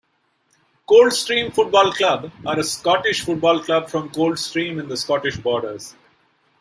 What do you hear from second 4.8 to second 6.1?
the Scottish Borders.